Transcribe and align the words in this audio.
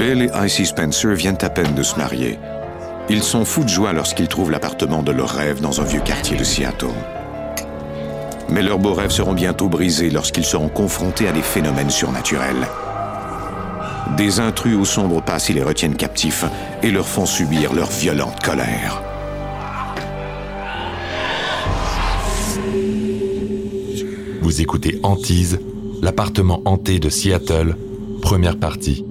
Bill 0.00 0.22
et 0.22 0.46
Icy 0.46 0.64
Spencer 0.64 1.14
viennent 1.14 1.36
à 1.42 1.50
peine 1.50 1.74
de 1.74 1.82
se 1.82 1.96
marier. 1.96 2.38
Ils 3.10 3.22
sont 3.22 3.44
fous 3.44 3.64
de 3.64 3.68
joie 3.68 3.92
lorsqu'ils 3.92 4.28
trouvent 4.28 4.50
l'appartement 4.50 5.02
de 5.02 5.12
leur 5.12 5.28
rêve 5.28 5.60
dans 5.60 5.82
un 5.82 5.84
vieux 5.84 6.00
quartier 6.00 6.38
de 6.38 6.42
Seattle. 6.42 6.86
Mais 8.48 8.62
leurs 8.62 8.78
beaux 8.78 8.94
rêves 8.94 9.10
seront 9.10 9.34
bientôt 9.34 9.68
brisés 9.68 10.08
lorsqu'ils 10.08 10.46
seront 10.46 10.70
confrontés 10.70 11.28
à 11.28 11.32
des 11.32 11.42
phénomènes 11.42 11.90
surnaturels. 11.90 12.66
Des 14.16 14.40
intrus 14.40 14.74
au 14.74 14.86
sombre 14.86 15.22
passé 15.22 15.52
les 15.52 15.62
retiennent 15.62 15.96
captifs 15.96 16.46
et 16.82 16.90
leur 16.90 17.06
font 17.06 17.26
subir 17.26 17.74
leur 17.74 17.90
violente 17.90 18.42
colère. 18.42 19.02
Vous 24.40 24.62
écoutez 24.62 24.98
Antise, 25.02 25.60
l'appartement 26.00 26.62
hanté 26.64 27.00
de 27.00 27.10
Seattle, 27.10 27.76
première 28.22 28.58
partie. 28.58 29.04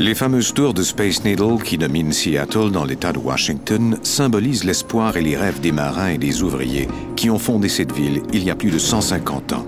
Les 0.00 0.14
fameuses 0.14 0.54
tours 0.54 0.72
de 0.72 0.82
Space 0.82 1.24
Needle 1.24 1.62
qui 1.62 1.76
dominent 1.76 2.10
Seattle 2.10 2.70
dans 2.70 2.86
l'État 2.86 3.12
de 3.12 3.18
Washington 3.18 3.98
symbolisent 4.02 4.64
l'espoir 4.64 5.18
et 5.18 5.20
les 5.20 5.36
rêves 5.36 5.60
des 5.60 5.72
marins 5.72 6.08
et 6.08 6.16
des 6.16 6.42
ouvriers 6.42 6.88
qui 7.16 7.28
ont 7.28 7.38
fondé 7.38 7.68
cette 7.68 7.92
ville 7.92 8.22
il 8.32 8.42
y 8.42 8.50
a 8.50 8.54
plus 8.54 8.70
de 8.70 8.78
150 8.78 9.52
ans. 9.52 9.66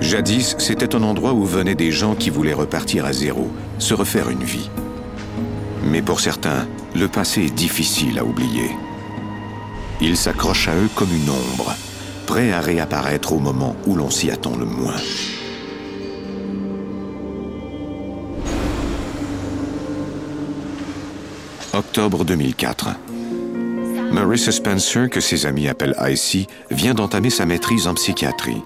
Jadis, 0.00 0.56
c'était 0.56 0.96
un 0.96 1.02
endroit 1.02 1.34
où 1.34 1.44
venaient 1.44 1.74
des 1.74 1.92
gens 1.92 2.14
qui 2.14 2.30
voulaient 2.30 2.54
repartir 2.54 3.04
à 3.04 3.12
zéro, 3.12 3.50
se 3.78 3.92
refaire 3.92 4.30
une 4.30 4.44
vie. 4.44 4.70
Mais 5.84 6.00
pour 6.00 6.20
certains, 6.20 6.66
le 6.96 7.06
passé 7.06 7.42
est 7.42 7.54
difficile 7.54 8.18
à 8.18 8.24
oublier. 8.24 8.70
Ils 10.00 10.16
s'accrochent 10.16 10.68
à 10.68 10.74
eux 10.74 10.88
comme 10.94 11.14
une 11.14 11.28
ombre, 11.28 11.74
prêts 12.24 12.50
à 12.50 12.62
réapparaître 12.62 13.34
au 13.34 13.40
moment 13.40 13.76
où 13.86 13.94
l'on 13.94 14.08
s'y 14.08 14.30
attend 14.30 14.56
le 14.56 14.64
moins. 14.64 14.96
Octobre 21.74 22.24
2004. 22.24 22.88
Marissa 24.12 24.52
Spencer, 24.52 25.10
que 25.10 25.20
ses 25.20 25.46
amis 25.46 25.68
appellent 25.68 25.96
Icy, 26.00 26.46
vient 26.70 26.94
d'entamer 26.94 27.30
sa 27.30 27.44
maîtrise 27.44 27.86
en 27.86 27.94
psychiatrie. 27.94 28.62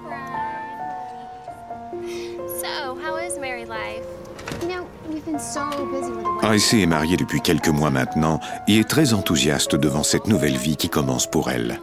Icy 6.44 6.83
est 6.83 6.86
mariée 6.86 7.17
depuis 7.17 7.41
quelques 7.41 7.69
mois 7.69 7.91
maintenant 7.91 8.39
et 8.69 8.78
est 8.78 8.89
très 8.89 9.14
enthousiaste 9.14 9.75
devant 9.75 10.03
cette 10.03 10.28
nouvelle 10.28 10.56
vie 10.56 10.77
qui 10.77 10.89
commence 10.89 11.27
pour 11.27 11.50
elle. 11.50 11.81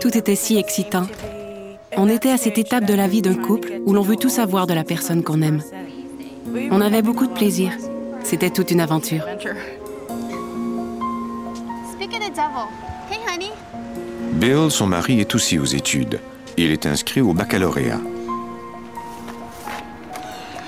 Tout 0.00 0.16
était 0.16 0.36
si 0.36 0.56
excitant. 0.56 1.06
On 1.96 2.08
était 2.08 2.30
à 2.30 2.36
cette 2.36 2.58
étape 2.58 2.84
de 2.84 2.94
la 2.94 3.08
vie 3.08 3.22
d'un 3.22 3.34
couple 3.34 3.80
où 3.84 3.92
l'on 3.92 4.02
veut 4.02 4.16
tout 4.16 4.28
savoir 4.28 4.66
de 4.66 4.74
la 4.74 4.84
personne 4.84 5.22
qu'on 5.22 5.42
aime. 5.42 5.62
On 6.70 6.80
avait 6.80 7.02
beaucoup 7.02 7.26
de 7.26 7.32
plaisir. 7.32 7.72
C'était 8.24 8.50
toute 8.50 8.70
une 8.70 8.80
aventure. 8.80 9.24
Bill, 14.32 14.70
son 14.70 14.86
mari, 14.86 15.20
est 15.20 15.34
aussi 15.34 15.58
aux 15.58 15.64
études. 15.64 16.20
Il 16.56 16.70
est 16.70 16.86
inscrit 16.86 17.20
au 17.20 17.32
baccalauréat. 17.32 18.00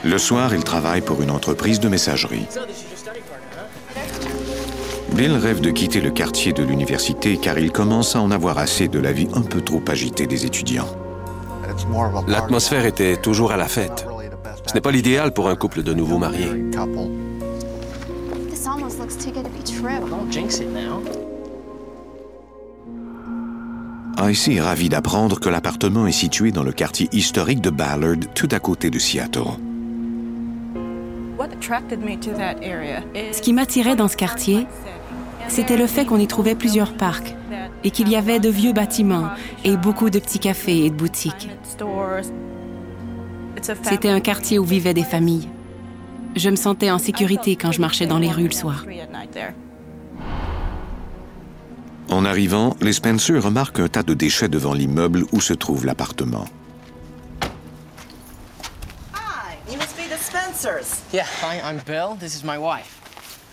Le 0.04 0.18
soir, 0.18 0.54
il 0.54 0.64
travaille 0.64 1.00
pour 1.00 1.22
une 1.22 1.30
entreprise 1.30 1.78
de 1.78 1.88
messagerie. 1.88 2.46
Bill 5.12 5.32
rêve 5.32 5.60
de 5.60 5.70
quitter 5.70 6.00
le 6.00 6.10
quartier 6.10 6.52
de 6.52 6.62
l'université 6.62 7.36
car 7.36 7.58
il 7.58 7.70
commence 7.70 8.16
à 8.16 8.20
en 8.20 8.30
avoir 8.30 8.58
assez 8.58 8.88
de 8.88 8.98
la 8.98 9.12
vie 9.12 9.28
un 9.34 9.42
peu 9.42 9.60
trop 9.60 9.82
agitée 9.86 10.26
des 10.26 10.46
étudiants. 10.46 10.88
L'atmosphère 12.26 12.86
était 12.86 13.16
toujours 13.16 13.52
à 13.52 13.56
la 13.56 13.68
fête. 13.68 14.06
Ce 14.66 14.74
n'est 14.74 14.80
pas 14.80 14.90
l'idéal 14.90 15.32
pour 15.32 15.48
un 15.48 15.56
couple 15.56 15.82
de 15.82 15.92
nouveaux 15.92 16.18
mariés. 16.18 16.50
Icy 24.18 24.54
est 24.54 24.60
ravi 24.60 24.88
d'apprendre 24.88 25.40
que 25.40 25.48
l'appartement 25.48 26.06
est 26.06 26.12
situé 26.12 26.52
dans 26.52 26.62
le 26.62 26.72
quartier 26.72 27.08
historique 27.12 27.60
de 27.60 27.70
Ballard, 27.70 28.16
tout 28.34 28.48
à 28.50 28.58
côté 28.58 28.90
de 28.90 28.98
Seattle. 28.98 29.40
Ce 33.32 33.42
qui 33.42 33.52
m'attirait 33.52 33.96
dans 33.96 34.08
ce 34.08 34.16
quartier, 34.16 34.66
c'était 35.48 35.76
le 35.76 35.86
fait 35.86 36.04
qu'on 36.04 36.18
y 36.18 36.26
trouvait 36.26 36.54
plusieurs 36.54 36.92
parcs 36.94 37.34
et 37.84 37.90
qu'il 37.90 38.08
y 38.08 38.16
avait 38.16 38.40
de 38.40 38.48
vieux 38.48 38.72
bâtiments 38.72 39.28
et 39.64 39.76
beaucoup 39.76 40.08
de 40.08 40.18
petits 40.18 40.38
cafés 40.38 40.86
et 40.86 40.90
de 40.90 40.94
boutiques. 40.94 41.50
C'était 43.82 44.08
un 44.08 44.20
quartier 44.20 44.58
où 44.58 44.64
vivaient 44.64 44.94
des 44.94 45.04
familles. 45.04 45.48
Je 46.34 46.48
me 46.48 46.56
sentais 46.56 46.90
en 46.90 46.98
sécurité 46.98 47.56
quand 47.56 47.72
je 47.72 47.80
marchais 47.80 48.06
dans 48.06 48.18
les 48.18 48.30
rues 48.30 48.48
le 48.48 48.52
soir. 48.52 48.84
En 52.10 52.24
arrivant, 52.24 52.76
les 52.80 52.92
Spencer 52.92 53.42
remarquent 53.42 53.80
un 53.80 53.88
tas 53.88 54.02
de 54.02 54.14
déchets 54.14 54.48
devant 54.48 54.74
l'immeuble 54.74 55.24
où 55.32 55.40
se 55.40 55.54
trouve 55.54 55.86
l'appartement. 55.86 56.44
Hi, 59.14 59.56
you 59.70 59.78
must 59.78 59.96
be 59.96 60.08
the 60.08 60.18
Spencers. 60.18 61.02
Yeah, 61.12 61.24
hi, 61.42 61.60
I'm 61.60 61.80
Bill. 61.86 62.16
This 62.18 62.34
is 62.34 62.44
my 62.44 62.58
wife. 62.58 63.00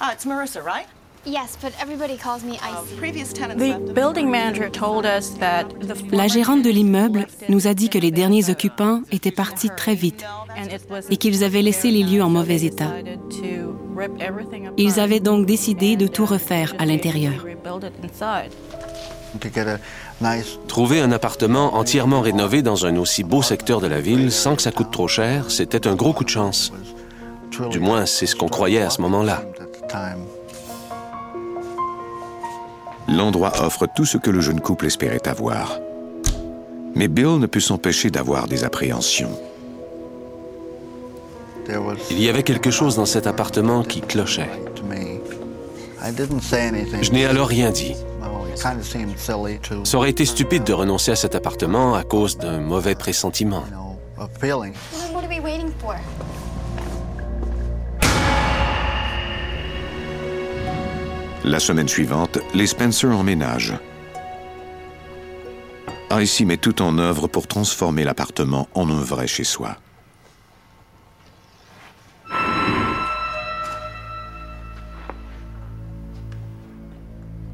Ah, 0.02 0.12
it's 0.14 0.26
Marissa, 0.26 0.62
right? 0.64 0.88
Yes, 1.26 1.58
but 1.62 1.74
everybody 1.82 2.18
calls 2.18 2.44
me 2.44 2.54
Icy. 2.54 2.96
Previous 2.98 3.34
tenants 3.34 3.60
The 3.60 3.78
left. 3.78 3.94
building 3.94 4.30
manager 4.32 4.70
told 4.70 5.06
us 5.06 5.32
that 5.40 5.66
the 5.82 5.96
La 6.16 6.28
gérante 6.28 6.64
de 6.64 6.70
l'immeuble 6.70 7.28
nous 7.50 7.68
a 7.68 7.74
dit 7.74 7.90
que 7.90 7.98
les 7.98 8.12
derniers 8.12 8.50
occupants 8.50 9.02
étaient 9.12 9.32
partis 9.32 9.70
très 9.76 9.96
vite 9.96 10.24
et 11.10 11.18
qu'ils 11.18 11.44
avaient 11.44 11.62
laissé 11.62 11.92
les 11.92 12.04
lieux 12.04 12.24
en 12.24 12.30
mauvais 12.30 12.64
état. 12.64 12.94
Ils 14.78 15.00
avaient 15.00 15.20
donc 15.20 15.46
décidé 15.46 15.98
de 15.98 16.08
tout 16.08 16.26
refaire 16.26 16.74
à 16.80 16.86
l'intérieur. 16.86 17.46
Trouver 20.68 21.02
un 21.02 21.12
appartement 21.12 21.76
entièrement 21.76 22.22
rénové 22.22 22.62
dans 22.62 22.86
un 22.86 22.96
aussi 22.96 23.24
beau 23.24 23.42
secteur 23.42 23.82
de 23.82 23.88
la 23.88 24.00
ville 24.00 24.32
sans 24.32 24.56
que 24.56 24.62
ça 24.62 24.72
coûte 24.72 24.92
trop 24.92 25.08
cher, 25.08 25.52
c'était 25.52 25.86
un 25.86 25.96
gros 25.96 26.14
coup 26.14 26.24
de 26.24 26.30
chance. 26.30 26.72
Du 27.70 27.80
moins, 27.80 28.06
c'est 28.06 28.26
ce 28.26 28.36
qu'on 28.36 28.48
croyait 28.48 28.82
à 28.82 28.90
ce 28.90 29.02
moment-là. 29.02 29.44
L'endroit 33.10 33.54
offre 33.64 33.88
tout 33.96 34.06
ce 34.06 34.18
que 34.18 34.30
le 34.30 34.40
jeune 34.40 34.62
couple 34.62 34.86
espérait 34.86 35.28
avoir. 35.28 35.80
Mais 36.96 37.08
Bill 37.08 37.40
ne 37.40 37.48
put 37.48 37.62
s'empêcher 37.62 38.12
d'avoir 38.12 38.48
des 38.48 38.64
appréhensions. 38.64 39.32
Il 42.12 42.22
y 42.22 42.30
avait 42.30 42.44
quelque 42.44 42.72
chose 42.72 42.96
dans 42.96 43.06
cet 43.06 43.28
appartement 43.28 43.84
qui 43.84 44.02
clochait. 44.02 44.50
Je 47.02 47.12
n'ai 47.12 47.26
alors 47.26 47.48
rien 47.48 47.72
dit. 47.72 47.96
Ça 49.84 49.98
aurait 49.98 50.10
été 50.10 50.26
stupide 50.26 50.64
de 50.64 50.74
renoncer 50.74 51.12
à 51.12 51.16
cet 51.16 51.36
appartement 51.36 51.96
à 51.96 52.04
cause 52.04 52.38
d'un 52.38 52.60
mauvais 52.60 52.96
pressentiment. 52.96 53.64
La 61.46 61.60
semaine 61.60 61.88
suivante, 61.88 62.38
les 62.54 62.68
Spencer 62.68 63.18
emménagent. 63.18 63.76
Icy 66.12 66.46
met 66.46 66.58
tout 66.58 66.82
en 66.82 66.98
œuvre 66.98 67.28
pour 67.28 67.48
transformer 67.48 68.04
l'appartement 68.04 68.68
en 68.74 68.90
un 68.90 69.02
vrai 69.02 69.26
chez 69.26 69.46
soi. 69.46 69.78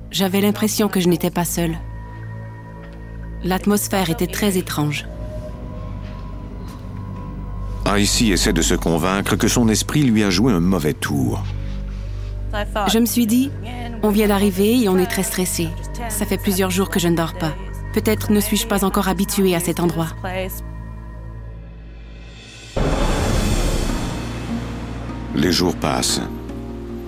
J'avais 0.09 0.41
l'impression 0.41 0.87
que 0.87 0.99
je 0.99 1.07
n'étais 1.07 1.29
pas 1.29 1.45
seule. 1.45 1.77
L'atmosphère 3.43 4.09
était 4.09 4.25
très 4.25 4.57
étrange. 4.57 5.05
Icy 7.85 8.31
essaie 8.31 8.53
de 8.53 8.63
se 8.63 8.73
convaincre 8.73 9.35
que 9.35 9.47
son 9.47 9.69
esprit 9.69 10.03
lui 10.03 10.23
a 10.23 10.31
joué 10.31 10.53
un 10.53 10.59
mauvais 10.59 10.93
tour. 10.93 11.43
Je 12.87 12.99
me 12.99 13.05
suis 13.05 13.27
dit, 13.27 13.51
on 14.03 14.09
vient 14.09 14.27
d'arriver 14.27 14.81
et 14.81 14.89
on 14.89 14.97
est 14.97 15.05
très 15.05 15.23
stressé. 15.23 15.69
Ça 16.09 16.25
fait 16.25 16.37
plusieurs 16.37 16.71
jours 16.71 16.89
que 16.89 16.99
je 16.99 17.07
ne 17.07 17.15
dors 17.15 17.33
pas. 17.33 17.53
Peut-être 17.93 18.31
ne 18.31 18.39
suis-je 18.39 18.67
pas 18.67 18.83
encore 18.83 19.07
habituée 19.07 19.55
à 19.55 19.59
cet 19.59 19.79
endroit. 19.79 20.09
Les 25.35 25.51
jours 25.51 25.75
passent. 25.75 26.21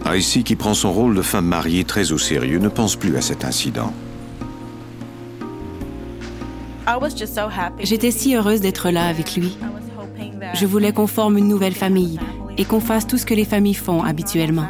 Icy, 0.05 0.43
qui 0.43 0.55
prend 0.55 0.73
son 0.73 0.91
rôle 0.91 1.15
de 1.15 1.21
femme 1.21 1.45
mariée 1.45 1.83
très 1.83 2.11
au 2.11 2.17
sérieux, 2.17 2.59
ne 2.59 2.69
pense 2.69 2.95
plus 2.95 3.17
à 3.17 3.21
cet 3.21 3.43
incident. 3.43 3.91
J'étais 7.79 8.11
si 8.11 8.35
heureuse 8.35 8.61
d'être 8.61 8.89
là 8.89 9.07
avec 9.07 9.35
lui. 9.35 9.57
Je 10.53 10.65
voulais 10.65 10.93
qu'on 10.93 11.07
forme 11.07 11.37
une 11.37 11.47
nouvelle 11.47 11.75
famille 11.75 12.19
et 12.57 12.65
qu'on 12.65 12.79
fasse 12.79 13.05
tout 13.05 13.17
ce 13.17 13.25
que 13.25 13.33
les 13.33 13.45
familles 13.45 13.73
font 13.73 14.03
habituellement. 14.03 14.67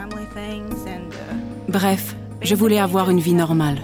Bref, 1.68 2.16
je 2.42 2.56
voulais 2.56 2.80
avoir 2.80 3.10
une 3.10 3.19
vie 3.19 3.34
normale. 3.34 3.80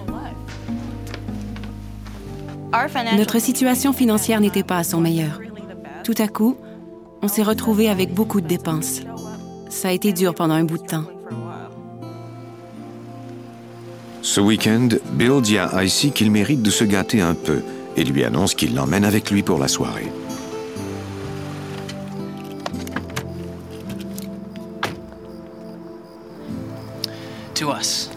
Notre 3.16 3.38
situation 3.38 3.92
financière 3.92 4.40
n'était 4.40 4.62
pas 4.62 4.78
à 4.78 4.84
son 4.84 5.00
meilleur. 5.00 5.40
Tout 6.02 6.14
à 6.18 6.28
coup, 6.28 6.56
on 7.22 7.28
s'est 7.28 7.42
retrouvé 7.42 7.88
avec 7.88 8.12
beaucoup 8.12 8.40
de 8.40 8.46
dépenses. 8.46 9.02
Ça 9.68 9.88
a 9.88 9.92
été 9.92 10.12
dur 10.12 10.34
pendant 10.34 10.54
un 10.54 10.64
bout 10.64 10.78
de 10.78 10.86
temps. 10.86 11.04
Ce 14.22 14.40
week-end, 14.40 14.88
Bill 15.12 15.40
dit 15.42 15.58
à 15.58 15.84
Icy 15.84 16.10
qu'il 16.10 16.30
mérite 16.30 16.62
de 16.62 16.70
se 16.70 16.84
gâter 16.84 17.20
un 17.20 17.34
peu 17.34 17.62
et 17.96 18.04
lui 18.04 18.24
annonce 18.24 18.54
qu'il 18.54 18.74
l'emmène 18.74 19.04
avec 19.04 19.30
lui 19.30 19.42
pour 19.42 19.58
la 19.58 19.68
soirée. 19.68 20.10
To 27.54 27.72
us. 27.72 28.10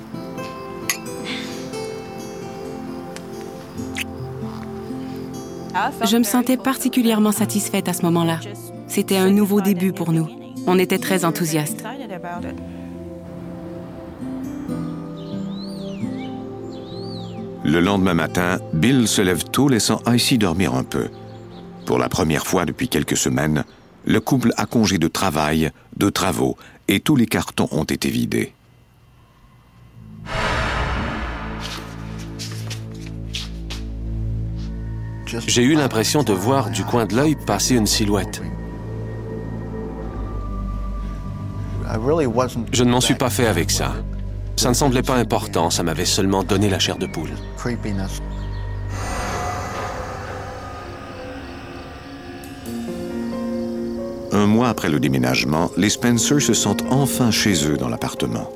Je 6.06 6.18
me 6.18 6.24
sentais 6.24 6.58
particulièrement 6.58 7.32
satisfaite 7.32 7.88
à 7.88 7.94
ce 7.94 8.02
moment-là. 8.04 8.40
C'était 8.88 9.18
un 9.18 9.30
nouveau 9.30 9.62
début 9.62 9.94
pour 9.94 10.12
nous. 10.12 10.28
On 10.66 10.80
était 10.80 10.98
très 10.98 11.24
enthousiastes. 11.24 11.84
Le 17.64 17.80
lendemain 17.80 18.16
matin, 18.16 18.60
Bill 18.74 19.08
se 19.08 19.22
lève 19.22 19.44
tôt 19.44 19.70
laissant 19.70 20.02
Icy 20.08 20.40
dormir 20.40 20.74
un 20.74 20.84
peu. 20.84 21.10
Pour 21.86 22.00
la 22.00 22.10
première 22.10 22.48
fois 22.48 22.66
depuis 22.66 22.90
quelques 22.90 23.18
semaines, 23.18 23.66
le 24.06 24.20
couple 24.20 24.54
a 24.58 24.66
congé 24.66 24.98
de 24.98 25.08
travail, 25.08 25.70
de 25.96 26.10
travaux, 26.10 26.58
et 26.88 27.02
tous 27.02 27.16
les 27.16 27.28
cartons 27.28 27.68
ont 27.72 27.84
été 27.84 28.10
vidés. 28.10 28.54
J'ai 35.46 35.64
eu 35.64 35.76
l'impression 35.76 36.24
de 36.24 36.34
voir 36.34 36.70
du 36.70 36.84
coin 36.84 37.06
de 37.06 37.16
l'œil 37.16 37.36
passer 37.36 37.76
une 37.76 37.88
silhouette. 37.88 38.42
Je 42.72 42.84
ne 42.84 42.90
m'en 42.90 43.02
suis 43.02 43.16
pas 43.16 43.30
fait 43.30 43.48
avec 43.48 43.72
ça. 43.72 43.94
Ça 44.56 44.70
ne 44.70 44.74
semblait 44.74 45.04
pas 45.04 45.16
important, 45.16 45.70
ça 45.70 45.84
m'avait 45.84 46.06
seulement 46.06 46.44
donné 46.44 46.70
la 46.70 46.80
chair 46.80 46.98
de 46.98 47.06
poule. 47.06 47.30
Un 54.32 54.46
mois 54.46 54.70
après 54.70 54.90
le 54.90 55.00
déménagement, 55.00 55.72
les 55.78 55.90
Spencer 55.90 56.42
se 56.42 56.54
sentent 56.54 56.84
enfin 56.90 57.32
chez 57.32 57.70
eux 57.70 57.78
dans 57.78 57.90
l'appartement. 57.90 58.50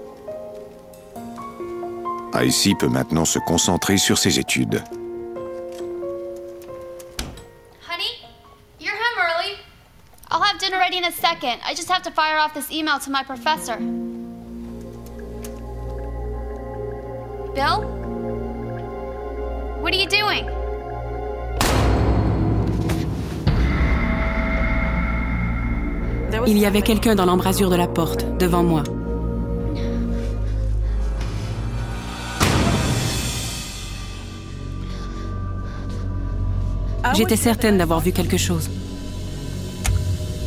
Icy 2.35 2.75
peut 2.75 2.87
maintenant 2.87 3.25
se 3.25 3.39
concentrer 3.39 3.97
sur 3.97 4.17
ses 4.17 4.39
études. 4.39 4.81
I 11.71 11.73
just 11.73 11.87
have 11.87 12.03
to 12.03 12.11
fire 12.11 12.37
off 12.37 12.53
this 12.53 12.69
email 12.69 12.99
to 12.99 13.09
my 13.09 13.23
professor. 13.23 13.77
Bill? 17.55 17.79
What 19.79 19.93
are 19.93 19.97
you 19.97 20.05
doing? 20.07 20.49
Il 26.45 26.57
y 26.57 26.65
avait 26.65 26.81
quelqu'un 26.81 27.15
dans 27.15 27.25
l'embrasure 27.25 27.69
de 27.69 27.77
la 27.77 27.87
porte, 27.87 28.25
devant 28.37 28.63
moi. 28.63 28.83
J'étais 37.13 37.37
certaine 37.37 37.77
d'avoir 37.77 38.01
vu 38.01 38.11
quelque 38.11 38.35
chose. 38.35 38.69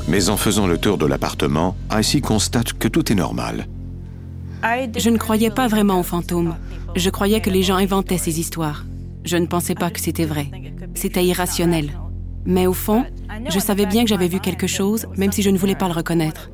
Mais 0.09 0.29
en 0.29 0.37
faisant 0.37 0.67
le 0.67 0.79
tour 0.79 0.99
de 0.99 1.07
l'appartement, 1.07 1.77
Icy 1.93 2.21
constate 2.21 2.75
que 2.75 2.89
tout 2.89 3.11
est 3.11 3.15
normal. 3.15 3.67
Je 4.97 5.11
ne 5.11 5.19
croyais 5.19 5.51
pas 5.51 5.67
vraiment 5.67 6.01
aux 6.01 6.05
fantômes. 6.05 6.55
Je 6.95 7.11
croyais 7.11 7.41
que 7.41 7.51
les 7.51 7.63
gens 7.63 7.77
inventaient 7.77 8.19
ces 8.19 8.39
histoires. 8.39 8.85
Je 9.25 9.37
ne 9.37 9.47
pensais 9.47 9.75
pas 9.75 9.91
que 9.91 10.01
c'était 10.01 10.27
vrai. 10.27 10.51
C'était 10.95 11.25
irrationnel. 11.25 11.99
Mais 12.45 12.67
au 12.67 12.75
fond, 12.75 13.05
je 13.49 13.59
savais 13.59 13.87
bien 13.87 14.05
que 14.05 14.11
j'avais 14.11 14.29
vu 14.29 14.41
quelque 14.41 14.67
chose, 14.67 15.07
même 15.17 15.33
si 15.33 15.43
je 15.43 15.51
ne 15.51 15.59
voulais 15.59 15.75
pas 15.75 15.89
le 15.89 15.95
reconnaître. 15.95 16.51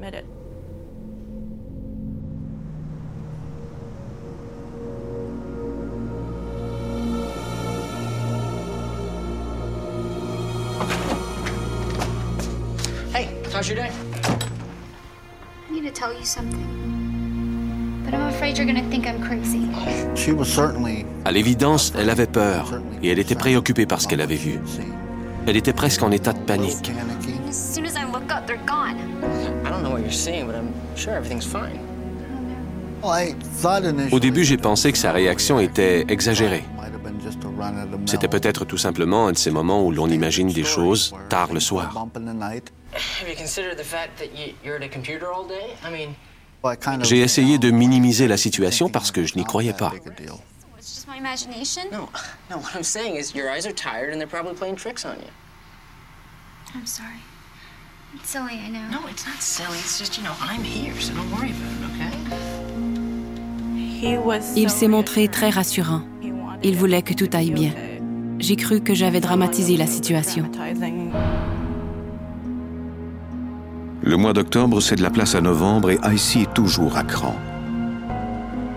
Your 13.70 13.84
day? 13.84 13.90
I 15.69 15.72
need 15.72 15.84
to 15.84 15.93
tell 15.93 16.12
you 16.12 16.25
something. 16.25 16.67
But 18.05 18.14
I'm 18.14 18.28
afraid 18.28 18.58
you're 18.58 18.67
gonna 18.67 18.88
think 18.90 19.06
I'm 19.06 19.22
crazy. 19.22 19.69
She 20.17 20.32
was 20.32 20.46
certainly 20.46 21.06
À 21.25 21.32
l'évidence, 21.32 21.93
elle 21.96 22.11
avait 22.11 22.26
peur 22.26 22.81
et 23.02 23.08
elle 23.11 23.19
était 23.19 23.37
préoccupée 23.37 23.87
par 23.87 24.00
ce 24.00 24.08
qu'elle 24.08 24.20
avait 24.20 24.37
vu. 24.37 24.58
Elle 25.46 25.56
était 25.56 25.72
presque 25.72 26.02
en 26.02 26.11
état 26.11 26.32
de 26.32 26.40
panique. 26.40 26.93
panicky. 26.93 27.38
As 27.49 27.75
soon 27.75 27.87
as 27.87 27.96
I 27.96 28.05
look 28.11 28.31
up, 28.31 28.46
they're 28.46 28.58
gone. 28.67 28.96
I 29.64 29.70
don't 29.70 29.82
know 29.82 29.90
what 29.90 30.00
you're 30.00 30.11
seeing, 30.11 30.46
but 30.46 30.56
I'm 30.56 30.72
sure 30.96 31.14
everything's 31.14 31.46
fine. 31.46 31.78
Well, 33.02 33.12
I 33.12 33.34
thought 33.62 33.84
initially 33.84 34.12
Au 34.12 34.20
début, 34.20 34.44
j'ai 34.44 34.58
pensé 34.58 34.93
que 34.93 34.99
sa 34.99 35.12
réaction 35.12 35.61
était 35.61 36.05
exagérée. 36.08 36.64
C'était 38.06 38.28
peut-être 38.28 38.64
tout 38.64 38.76
simplement 38.78 39.28
un 39.28 39.32
de 39.32 39.38
ces 39.38 39.50
moments 39.50 39.84
où 39.84 39.93
l'on 39.93 40.08
imagine 40.08 40.49
des 40.49 40.64
choses 40.64 41.14
tard 41.28 41.53
le 41.53 41.60
soir. 41.60 42.08
Bump 42.93 42.94
in 42.94 42.99
the 42.99 42.99
night. 42.99 43.19
Have 43.20 43.29
you 43.29 43.37
considered 43.37 43.77
the 43.77 43.85
fact 43.85 44.19
that 44.19 44.37
you, 44.37 44.55
you're 44.65 44.77
at 44.77 44.82
a 44.82 44.89
computer 44.89 45.32
all 45.32 45.47
day? 45.47 45.77
I 45.85 45.91
mean, 45.91 46.15
Well, 46.63 46.73
I 46.73 46.77
kind 46.77 47.01
of- 47.03 47.09
J'ai 47.09 47.20
essayé 47.20 47.59
de 47.59 47.70
minimiser 47.70 48.29
la 48.29 48.37
situation 48.37 48.89
parce 48.91 49.11
que 49.11 49.25
je 49.25 49.35
n'y 49.37 49.44
croyais 49.44 49.73
pas. 49.73 49.91
Big 49.91 50.06
a 50.06 50.11
deal? 50.11 50.41
It's 50.79 50.94
just 50.94 51.09
my 51.09 51.17
imagination. 51.17 51.82
no, 51.91 52.09
no. 52.51 52.59
What 52.59 52.75
I'm 52.75 52.82
saying 52.82 53.17
is 53.17 53.35
your 53.35 53.51
eyes 53.51 53.67
are 53.67 53.73
tired 53.75 54.13
and 54.13 54.20
they're 54.20 54.27
probably 54.29 54.55
playing 54.55 54.77
tricks 54.77 55.05
on 55.05 55.17
you. 55.20 55.31
I'm 56.75 56.87
sorry. 56.87 57.20
It's 58.15 58.29
silly, 58.31 58.59
I 58.59 58.69
know. 58.69 58.89
No, 58.91 59.06
it's 59.09 59.25
not 59.27 59.41
silly. 59.41 59.79
It's 59.79 59.99
just 59.99 60.17
you 60.19 60.25
know 60.25 60.35
I'm 60.41 60.63
here, 60.65 60.94
so 61.01 61.13
don't 61.15 61.31
worry 61.31 61.51
about 61.53 61.73
it, 61.77 61.85
okay? 61.94 62.11
Il 64.56 64.70
s'est 64.70 64.89
montré 64.89 65.29
très 65.29 65.51
rassurant. 65.51 66.03
Il 66.63 66.77
voulait 66.77 67.03
que 67.03 67.13
tout 67.15 67.29
aille 67.35 67.51
bien. 67.53 67.73
J'ai 68.39 68.56
cru 68.56 68.81
que 68.81 68.94
j'avais 68.94 69.20
dramatisé 69.20 69.77
la 69.77 69.87
situation. 69.87 70.51
Le 74.03 74.17
mois 74.17 74.33
d'octobre 74.33 74.81
cède 74.81 75.01
la 75.01 75.11
place 75.11 75.35
à 75.35 75.43
novembre 75.43 75.91
et 75.91 75.99
Icy 76.11 76.43
est 76.43 76.55
toujours 76.55 76.97
à 76.97 77.03
cran. 77.03 77.37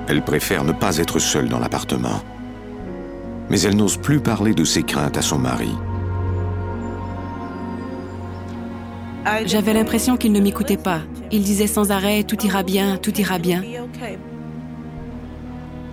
Elle 0.08 0.22
préfère 0.22 0.66
ne 0.66 0.74
pas 0.74 0.98
être 0.98 1.20
seule 1.20 1.48
dans 1.48 1.60
l'appartement. 1.60 2.22
Mais 3.50 3.62
elle 3.62 3.78
n'ose 3.78 3.98
plus 3.98 4.20
parler 4.20 4.54
de 4.54 4.66
ses 4.66 4.84
craintes 4.84 5.18
à 5.18 5.22
son 5.22 5.40
mari. 5.40 5.72
J'avais 9.46 9.74
l'impression 9.74 10.18
qu'il 10.18 10.34
ne 10.34 10.42
m'écoutait 10.42 10.78
pas. 10.78 11.00
Il 11.32 11.44
disait 11.44 11.68
sans 11.68 11.92
arrêt 11.92 12.24
Tout 12.24 12.46
ira 12.46 12.64
bien, 12.64 12.98
tout 12.98 13.18
ira 13.18 13.40
bien. 13.40 13.64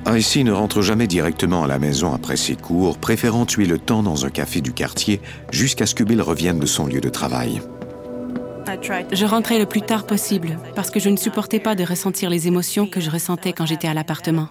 Icy 0.08 0.42
ne 0.42 0.50
rentre 0.50 0.82
jamais 0.82 1.06
directement 1.06 1.62
à 1.62 1.66
la 1.68 1.78
maison 1.78 2.12
après 2.12 2.36
ses 2.36 2.56
cours, 2.56 2.98
préférant 2.98 3.46
tuer 3.46 3.66
le 3.66 3.78
temps 3.78 4.02
dans 4.02 4.26
un 4.26 4.30
café 4.30 4.60
du 4.60 4.72
quartier 4.72 5.20
jusqu'à 5.52 5.86
ce 5.86 5.94
que 5.94 6.02
Bill 6.02 6.20
revienne 6.20 6.58
de 6.58 6.66
son 6.66 6.86
lieu 6.86 7.00
de 7.00 7.08
travail. 7.08 7.60
Je 9.12 9.24
rentrais 9.24 9.58
le 9.58 9.66
plus 9.66 9.82
tard 9.82 10.06
possible 10.06 10.58
parce 10.74 10.90
que 10.90 11.00
je 11.00 11.08
ne 11.08 11.16
supportais 11.16 11.60
pas 11.60 11.74
de 11.74 11.84
ressentir 11.84 12.30
les 12.30 12.46
émotions 12.46 12.86
que 12.86 13.00
je 13.00 13.10
ressentais 13.10 13.52
quand 13.52 13.66
j'étais 13.66 13.88
à 13.88 13.94
l'appartement. 13.94 14.48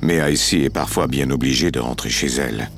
Mais 0.00 0.32
Icy 0.32 0.64
est 0.64 0.70
parfois 0.70 1.06
bien 1.06 1.30
obligée 1.30 1.70
de 1.70 1.80
rentrer 1.80 2.10
chez 2.10 2.28
elle. 2.28 2.70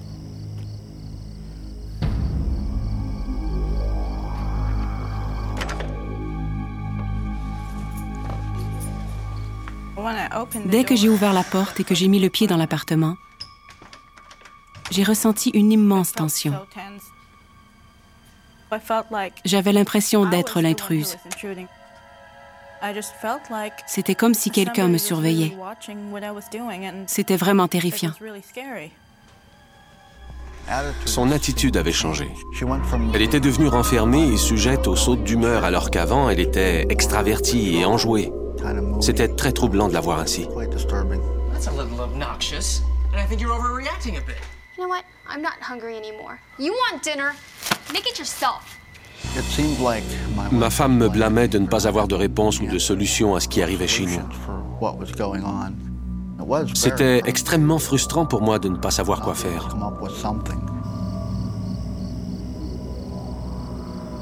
Dès 10.66 10.85
que 10.85 10.95
j'ai 10.95 11.09
ouvert 11.09 11.33
la 11.33 11.42
porte 11.42 11.80
et 11.80 11.85
que 11.85 11.95
j'ai 11.95 12.09
mis 12.09 12.21
le 12.21 12.30
pied 12.30 12.47
dans 12.47 12.56
l'appartement, 12.56 13.16
j'ai 14.90 15.02
ressenti 15.02 15.50
une 15.50 15.73
immense 15.73 16.12
tension. 16.12 16.54
J'avais 19.44 19.73
l'impression 19.73 20.26
d'être 20.26 20.61
l'intruse. 20.61 21.16
C'était 23.87 24.14
comme 24.14 24.35
si 24.35 24.50
quelqu'un 24.50 24.88
me 24.88 24.99
surveillait. 24.99 25.56
C'était 27.06 27.37
vraiment 27.37 27.68
terrifiant. 27.68 28.12
Son 31.04 31.30
attitude 31.30 31.76
avait 31.76 31.92
changé. 31.92 32.28
Elle 33.14 33.23
était 33.23 33.40
devenue 33.40 33.68
renfermée 33.68 34.32
et 34.32 34.37
sujette 34.37 34.88
aux 34.88 34.96
sautes 34.96 35.23
d'humeur 35.23 35.64
alors 35.64 35.90
qu'avant 35.90 36.28
elle 36.28 36.40
était 36.40 36.87
extravertie 36.90 37.76
et 37.76 37.85
enjouée. 37.85 38.32
C'était 39.00 39.28
très 39.28 39.52
troublant 39.52 39.88
de 39.88 39.94
la 39.94 40.00
voir 40.00 40.18
ainsi. 40.18 40.49
You 44.76 44.85
know 44.85 44.88
what? 44.90 45.04
I'm 45.26 45.40
not 45.40 45.54
hungry 45.62 45.97
anymore. 45.97 46.38
You 46.59 46.73
want 46.73 47.02
dinner? 47.02 47.33
Make 47.95 48.06
it 48.06 48.18
yourself. 48.18 48.78
It 49.35 49.45
seemed 49.45 49.78
like 49.80 50.04
my 50.37 50.50
Ma 50.50 50.68
femme 50.68 50.99
me 50.99 51.09
blâmait 51.09 51.49
de 51.49 51.59
ne 51.59 51.66
pas 51.66 51.87
avoir 51.87 52.06
de 52.06 52.14
réponse 52.14 52.61
ou 52.61 52.66
de 52.66 52.78
solution 52.78 53.35
à 53.35 53.40
ce 53.40 53.49
qui 53.49 53.62
arrivait 53.62 53.88
chez 53.88 54.04
nous. 54.04 54.11
solutions 54.11 54.45
for 54.45 54.54
what 54.80 54.99
was 54.99 55.12
going 55.16 55.42
on. 55.45 55.73
It 56.38 56.47
was 56.47 56.64
very 56.64 56.76
C'était 56.76 57.23
extrêmement 57.25 57.78
frustrant 57.78 58.26
pour 58.26 58.42
moi 58.42 58.59
de 58.59 58.68
ne 58.68 58.76
pas 58.76 58.90
savoir 58.90 59.23
quoi 59.23 59.33
to 59.33 59.38
faire. 59.38 59.68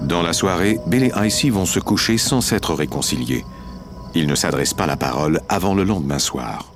Dans 0.03 0.23
la 0.23 0.33
soirée, 0.33 0.79
Bill 0.87 1.05
et 1.05 1.13
Icy 1.27 1.51
vont 1.51 1.67
se 1.67 1.81
coucher 1.81 2.17
sans 2.17 2.41
s'être 2.41 2.75
réconciliés. 2.75 3.45
Ils 4.15 4.29
ne 4.29 4.37
s'adressent 4.37 4.75
pas 4.75 4.87
la 4.87 4.97
parole 4.97 5.41
avant 5.49 5.75
le 5.75 5.83
lendemain 5.83 6.21
soir. 6.21 6.74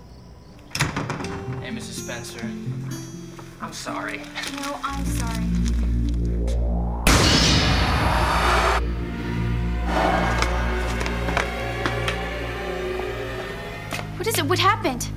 It? 14.39 14.47
What 14.47 14.59
happened? 14.59 15.09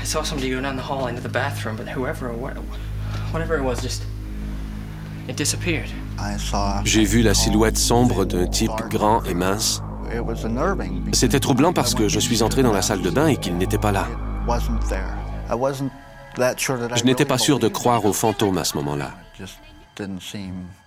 I 0.00 0.04
saw 0.04 0.22
somebody 0.22 0.50
go 0.50 0.60
down 0.60 0.76
the 0.76 0.82
hall 0.82 1.06
into 1.06 1.22
the 1.22 1.28
bathroom, 1.28 1.76
but 1.76 1.88
whoever 1.88 2.28
or 2.28 2.34
what, 2.34 2.56
whatever 3.32 3.56
it 3.56 3.62
was 3.62 3.80
just. 3.80 4.02
It 5.26 5.36
disappeared. 5.36 5.88
I 6.18 6.36
saw 6.36 6.82
J'ai 6.84 7.04
vu 7.04 7.22
la 7.22 7.32
silhouette 7.32 7.78
sombre 7.78 8.26
d'un 8.26 8.46
type 8.46 8.70
grand 8.90 9.24
et 9.24 9.34
mince. 9.34 9.82
C'était 11.12 11.40
troublant 11.40 11.72
parce 11.72 11.94
que 11.94 12.08
je 12.08 12.20
suis 12.20 12.42
entré 12.42 12.62
dans 12.62 12.72
la 12.72 12.82
salle 12.82 13.00
de 13.00 13.10
bain 13.10 13.28
et 13.28 13.36
qu'il 13.36 13.56
n'était 13.56 13.78
pas 13.78 13.90
là. 13.90 14.06
Je 16.96 17.04
n'étais 17.04 17.24
pas 17.24 17.38
sûr 17.38 17.58
de 17.58 17.68
croire 17.68 18.04
aux 18.04 18.12
fantômes 18.12 18.58
à 18.58 18.64
ce 18.64 18.76
moment-là. 18.76 19.12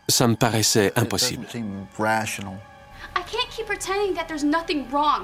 Ça 0.08 0.27
me 0.27 0.36
paraissait 0.36 0.88
it 0.88 0.98
impossible. 0.98 1.46
I 3.15 3.24
can't 3.24 3.50
keep 3.50 3.65
pretending 3.65 4.13
that 4.15 4.27
there's 4.27 4.44
nothing 4.44 4.86
wrong. 4.91 5.24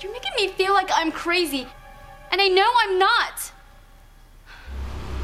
You're 0.00 0.12
making 0.12 0.30
me 0.36 0.48
feel 0.56 0.74
like 0.74 0.90
I'm 0.94 1.10
crazy. 1.10 1.66
And 2.30 2.40
I 2.40 2.48
know 2.48 2.62
I'm 2.62 2.98
not. 2.98 3.52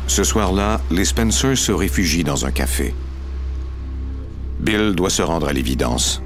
Ce 0.09 0.25
soir-là, 0.25 0.81
les 0.91 1.05
Spencer 1.05 1.57
se 1.57 1.71
réfugient 1.71 2.25
dans 2.25 2.45
un 2.45 2.51
café. 2.51 2.93
Bill 4.59 4.95
doit 4.97 5.11
se 5.11 5.23
rendre 5.23 5.47
à 5.47 5.53
l'évidence. 5.53 6.21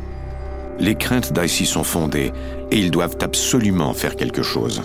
Les 0.78 0.94
craintes 0.94 1.32
d'Icy 1.34 1.66
sont 1.66 1.84
fondées 1.84 2.32
et 2.70 2.78
ils 2.78 2.90
doivent 2.90 3.18
absolument 3.20 3.92
faire 3.92 4.16
quelque 4.16 4.42
chose. 4.42 4.82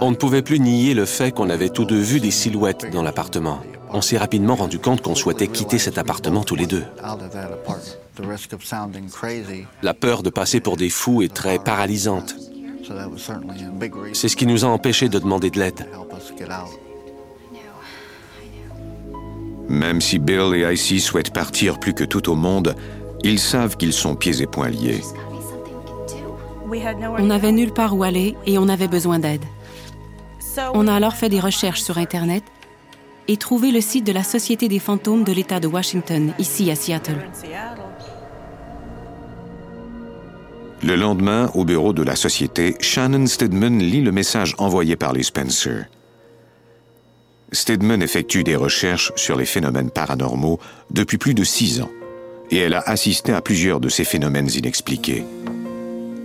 On 0.00 0.10
ne 0.10 0.16
pouvait 0.16 0.42
plus 0.42 0.60
nier 0.60 0.94
le 0.94 1.04
fait 1.04 1.30
qu'on 1.32 1.50
avait 1.50 1.68
tous 1.68 1.84
deux 1.84 2.00
vu 2.00 2.20
des 2.20 2.30
silhouettes 2.30 2.90
dans 2.92 3.02
l'appartement. 3.02 3.60
On 3.90 4.00
s'est 4.00 4.16
rapidement 4.18 4.54
rendu 4.54 4.78
compte 4.78 5.02
qu'on 5.02 5.14
souhaitait 5.14 5.48
quitter 5.48 5.78
cet 5.78 5.98
appartement 5.98 6.44
tous 6.44 6.56
les 6.56 6.66
deux. 6.66 6.84
out 7.04 7.20
of 7.22 7.30
that 7.32 7.52
apartment. 7.52 7.96
The 8.16 8.26
risk 8.26 8.52
of 8.52 8.62
sounding 8.64 9.08
crazy, 9.10 9.66
La 9.82 9.94
peur 9.94 10.22
de 10.22 10.30
passer 10.30 10.60
pour 10.60 10.76
des 10.76 10.90
fous 10.90 11.22
est 11.22 11.32
très 11.32 11.58
paralysante. 11.58 12.34
so 12.86 12.94
that 12.94 13.08
was 13.08 13.18
certainly 13.18 13.62
a 13.64 13.70
big 13.70 13.94
reason 13.94 14.14
C'est 14.14 14.28
ce 14.28 14.36
qui 14.36 14.46
nous 14.46 14.64
a 14.64 14.68
empêchés 14.68 15.08
de 15.08 15.18
demander 15.18 15.50
de 15.50 15.58
l'aide. 15.58 15.86
Même 19.68 20.00
si 20.00 20.18
Bill 20.18 20.54
et 20.54 20.70
Icy 20.72 21.00
souhaitent 21.00 21.32
partir 21.32 21.78
plus 21.78 21.94
que 21.94 22.04
tout 22.04 22.28
au 22.30 22.34
monde, 22.34 22.74
ils 23.24 23.38
savent 23.38 23.76
qu'ils 23.76 23.92
sont 23.92 24.14
pieds 24.16 24.42
et 24.42 24.46
poings 24.46 24.68
liés. 24.68 25.00
On 27.18 27.26
n'avait 27.26 27.52
nulle 27.52 27.72
part 27.72 27.96
où 27.96 28.02
aller 28.02 28.34
et 28.46 28.58
on 28.58 28.68
avait 28.68 28.88
besoin 28.88 29.18
d'aide. 29.18 29.44
On 30.74 30.86
a 30.86 30.94
alors 30.94 31.14
fait 31.14 31.28
des 31.28 31.40
recherches 31.40 31.82
sur 31.82 31.98
Internet 31.98 32.44
et 33.28 33.36
trouvé 33.36 33.70
le 33.70 33.80
site 33.80 34.04
de 34.04 34.12
la 34.12 34.24
Société 34.24 34.68
des 34.68 34.78
fantômes 34.78 35.24
de 35.24 35.32
l'État 35.32 35.60
de 35.60 35.66
Washington, 35.66 36.32
ici 36.38 36.70
à 36.70 36.74
Seattle. 36.74 37.18
Le 40.82 40.96
lendemain, 40.96 41.48
au 41.54 41.64
bureau 41.64 41.92
de 41.92 42.02
la 42.02 42.16
société, 42.16 42.74
Shannon 42.80 43.26
Stedman 43.26 43.78
lit 43.78 44.00
le 44.00 44.10
message 44.10 44.54
envoyé 44.58 44.96
par 44.96 45.12
les 45.12 45.22
Spencer. 45.22 45.84
Stedman 47.52 48.02
effectue 48.02 48.42
des 48.42 48.56
recherches 48.56 49.12
sur 49.14 49.36
les 49.36 49.44
phénomènes 49.44 49.90
paranormaux 49.90 50.58
depuis 50.90 51.18
plus 51.18 51.34
de 51.34 51.44
six 51.44 51.80
ans, 51.80 51.90
et 52.50 52.56
elle 52.56 52.74
a 52.74 52.80
assisté 52.80 53.32
à 53.32 53.40
plusieurs 53.40 53.78
de 53.78 53.88
ces 53.88 54.04
phénomènes 54.04 54.50
inexpliqués. 54.50 55.24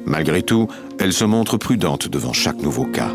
Malgré 0.08 0.42
tout, 0.42 0.70
elle 1.00 1.12
se 1.12 1.26
montre 1.26 1.58
prudente 1.58 2.08
devant 2.08 2.32
chaque 2.32 2.62
nouveau 2.62 2.86
cas. 2.86 3.12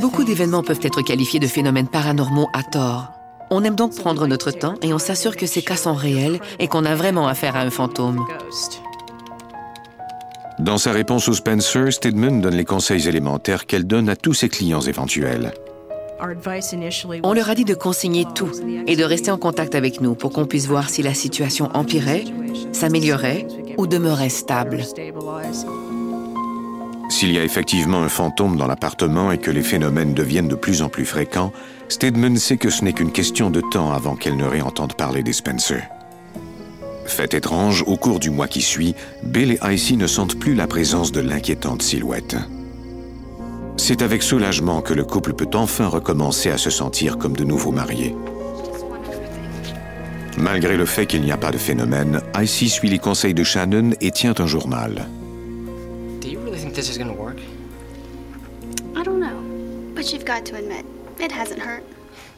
Beaucoup 0.00 0.22
d'événements 0.22 0.62
peuvent 0.62 0.80
être 0.82 1.02
qualifiés 1.02 1.40
de 1.40 1.48
phénomènes 1.48 1.88
paranormaux 1.88 2.48
à 2.52 2.62
tort. 2.62 3.10
On 3.50 3.64
aime 3.64 3.74
donc 3.74 3.96
prendre 3.96 4.28
notre 4.28 4.52
temps 4.52 4.74
et 4.80 4.94
on 4.94 4.98
s'assure 4.98 5.36
que 5.36 5.46
ces 5.46 5.62
cas 5.62 5.76
sont 5.76 5.94
réels 5.94 6.38
et 6.60 6.68
qu'on 6.68 6.84
a 6.84 6.94
vraiment 6.94 7.26
affaire 7.26 7.56
à 7.56 7.60
un 7.60 7.70
fantôme. 7.70 8.24
Dans 10.60 10.78
sa 10.78 10.92
réponse 10.92 11.28
aux 11.28 11.34
Spencer, 11.34 11.92
Stedman 11.92 12.40
donne 12.40 12.54
les 12.54 12.64
conseils 12.64 13.08
élémentaires 13.08 13.66
qu'elle 13.66 13.86
donne 13.88 14.08
à 14.08 14.14
tous 14.14 14.34
ses 14.34 14.48
clients 14.48 14.80
éventuels. 14.80 15.52
On 17.22 17.32
leur 17.34 17.50
a 17.50 17.54
dit 17.54 17.64
de 17.64 17.74
consigner 17.74 18.24
tout 18.34 18.50
et 18.86 18.96
de 18.96 19.04
rester 19.04 19.30
en 19.30 19.36
contact 19.36 19.74
avec 19.74 20.00
nous 20.00 20.14
pour 20.14 20.32
qu'on 20.32 20.46
puisse 20.46 20.66
voir 20.66 20.88
si 20.88 21.02
la 21.02 21.12
situation 21.12 21.70
empirait, 21.74 22.24
s'améliorait 22.72 23.46
ou 23.76 23.86
demeurait 23.86 24.28
stable. 24.28 24.82
S'il 27.08 27.32
y 27.32 27.38
a 27.38 27.44
effectivement 27.44 28.02
un 28.02 28.08
fantôme 28.08 28.56
dans 28.56 28.66
l'appartement 28.66 29.30
et 29.30 29.38
que 29.38 29.50
les 29.50 29.62
phénomènes 29.62 30.14
deviennent 30.14 30.48
de 30.48 30.54
plus 30.54 30.82
en 30.82 30.88
plus 30.88 31.04
fréquents, 31.04 31.52
Stedman 31.88 32.36
sait 32.36 32.56
que 32.56 32.70
ce 32.70 32.84
n'est 32.84 32.92
qu'une 32.92 33.12
question 33.12 33.50
de 33.50 33.60
temps 33.60 33.92
avant 33.92 34.16
qu'elle 34.16 34.36
ne 34.36 34.44
réentende 34.44 34.94
parler 34.94 35.22
des 35.22 35.32
Spencer. 35.32 35.82
Fait 37.06 37.32
étrange, 37.34 37.84
au 37.86 37.96
cours 37.96 38.18
du 38.18 38.30
mois 38.30 38.48
qui 38.48 38.60
suit, 38.60 38.96
Bill 39.22 39.52
et 39.52 39.72
Icy 39.72 39.96
ne 39.96 40.08
sentent 40.08 40.38
plus 40.38 40.54
la 40.54 40.66
présence 40.66 41.12
de 41.12 41.20
l'inquiétante 41.20 41.82
silhouette. 41.82 42.36
C'est 43.76 44.02
avec 44.02 44.22
soulagement 44.22 44.80
que 44.80 44.94
le 44.94 45.04
couple 45.04 45.34
peut 45.34 45.50
enfin 45.54 45.86
recommencer 45.86 46.50
à 46.50 46.58
se 46.58 46.70
sentir 46.70 47.18
comme 47.18 47.36
de 47.36 47.44
nouveaux 47.44 47.70
mariés. 47.70 48.16
Malgré 50.38 50.76
le 50.76 50.84
fait 50.84 51.06
qu'il 51.06 51.22
n'y 51.22 51.32
a 51.32 51.36
pas 51.36 51.50
de 51.50 51.58
phénomène, 51.58 52.20
Icy 52.40 52.68
suit 52.68 52.88
les 52.90 52.98
conseils 52.98 53.34
de 53.34 53.42
Shannon 53.42 53.90
et 54.00 54.10
tient 54.10 54.34
un 54.38 54.46
journal. 54.46 55.06
Do 56.20 56.28
you 56.28 56.38
really 56.44 56.58
think 56.58 56.74
this 56.74 56.90
is 56.90 56.98
gonna 56.98 57.12
work? 57.12 57.38
I 58.94 59.02
don't 59.02 59.18
know. 59.20 59.40
But 59.94 60.12
you've 60.12 60.24
got 60.26 60.44
to 60.50 60.56
admit, 60.56 60.84
it 61.20 61.32
hasn't 61.32 61.60
hurt. 61.60 61.82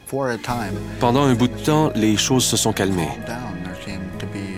For 0.05 0.29
a 0.29 0.37
time, 0.37 0.73
Pendant 0.99 1.23
un 1.23 1.35
bout 1.35 1.49
de 1.49 1.57
temps, 1.63 1.91
les 1.95 2.17
choses 2.17 2.45
se 2.45 2.57
sont 2.57 2.73
calmées. 2.73 3.09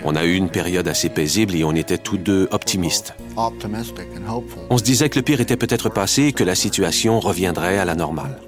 On 0.03 0.15
a 0.15 0.23
eu 0.25 0.33
une 0.33 0.49
période 0.49 0.87
assez 0.87 1.09
paisible 1.09 1.55
et 1.55 1.63
on 1.63 1.73
était 1.75 1.97
tous 1.99 2.17
deux 2.17 2.47
optimistes. 2.51 3.13
optimistic 3.37 4.05
and 4.17 4.31
hopeful. 4.31 4.63
On 4.69 4.77
se 4.77 4.83
disait 4.83 5.09
que 5.09 5.19
le 5.19 5.23
pire 5.23 5.41
était 5.41 5.57
peut-être 5.57 5.89
passé 5.89 6.23
et 6.23 6.33
que 6.33 6.43
la 6.43 6.55
situation 6.55 7.19
reviendrait 7.19 7.77
à 7.77 7.85
la 7.85 7.93
normale. 7.95 8.39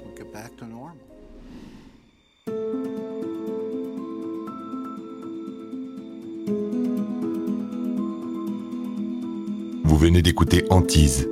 Venez 10.04 10.20
d'écouter 10.20 10.66
Antise. 10.68 11.26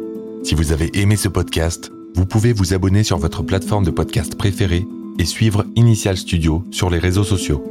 Si 0.44 0.54
vous 0.54 0.72
avez 0.72 0.98
aimé 0.98 1.16
ce 1.16 1.28
podcast, 1.28 1.92
vous 2.14 2.24
pouvez 2.24 2.54
vous 2.54 2.72
abonner 2.72 3.02
sur 3.02 3.18
votre 3.18 3.42
plateforme 3.42 3.84
de 3.84 3.90
podcast 3.90 4.34
préférée 4.34 4.86
et 5.18 5.26
suivre 5.26 5.66
Initial 5.76 6.16
Studio 6.16 6.64
sur 6.70 6.88
les 6.88 6.98
réseaux 6.98 7.22
sociaux. 7.22 7.62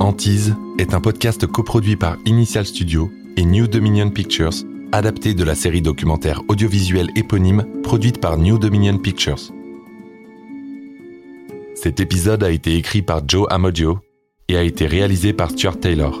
Antise 0.00 0.56
est 0.80 0.94
un 0.94 1.00
podcast 1.00 1.46
coproduit 1.46 1.94
par 1.94 2.16
Initial 2.26 2.66
Studio 2.66 3.08
et 3.36 3.44
New 3.44 3.68
Dominion 3.68 4.10
Pictures, 4.10 4.64
adapté 4.90 5.32
de 5.34 5.44
la 5.44 5.54
série 5.54 5.82
documentaire 5.82 6.42
audiovisuelle 6.48 7.10
éponyme 7.14 7.64
produite 7.84 8.20
par 8.20 8.36
New 8.36 8.58
Dominion 8.58 8.98
Pictures. 8.98 9.52
Cet 11.76 12.00
épisode 12.00 12.42
a 12.42 12.50
été 12.50 12.74
écrit 12.74 13.02
par 13.02 13.20
Joe 13.28 13.46
Amodio 13.48 14.00
et 14.48 14.56
a 14.56 14.64
été 14.64 14.88
réalisé 14.88 15.32
par 15.32 15.52
Stuart 15.52 15.78
Taylor. 15.78 16.20